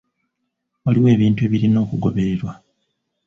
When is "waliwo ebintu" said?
0.83-1.39